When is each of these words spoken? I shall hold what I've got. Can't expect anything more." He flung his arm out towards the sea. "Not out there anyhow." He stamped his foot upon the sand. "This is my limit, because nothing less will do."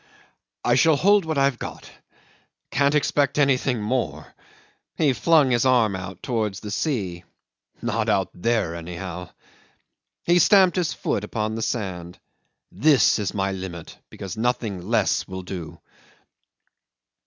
I 0.65 0.73
shall 0.73 0.95
hold 0.95 1.25
what 1.25 1.37
I've 1.37 1.59
got. 1.59 1.91
Can't 2.71 2.95
expect 2.95 3.37
anything 3.37 3.79
more." 3.83 4.33
He 4.95 5.13
flung 5.13 5.51
his 5.51 5.63
arm 5.63 5.95
out 5.95 6.23
towards 6.23 6.59
the 6.59 6.71
sea. 6.71 7.23
"Not 7.83 8.09
out 8.09 8.31
there 8.33 8.73
anyhow." 8.73 9.29
He 10.25 10.39
stamped 10.39 10.75
his 10.75 10.91
foot 10.91 11.23
upon 11.23 11.53
the 11.53 11.61
sand. 11.61 12.17
"This 12.71 13.19
is 13.19 13.35
my 13.35 13.51
limit, 13.51 13.95
because 14.09 14.35
nothing 14.35 14.81
less 14.81 15.27
will 15.27 15.43
do." 15.43 15.79